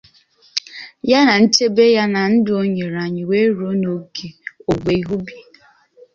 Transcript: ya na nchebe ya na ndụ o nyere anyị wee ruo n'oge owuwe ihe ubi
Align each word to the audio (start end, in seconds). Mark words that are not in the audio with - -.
ya 1.03 1.25
na 1.27 1.35
nchebe 1.43 1.85
ya 1.95 2.05
na 2.13 2.21
ndụ 2.33 2.51
o 2.61 2.63
nyere 2.73 2.97
anyị 3.05 3.23
wee 3.29 3.49
ruo 3.57 3.71
n'oge 3.79 4.27
owuwe 4.69 4.91
ihe 4.99 5.09
ubi 5.17 5.35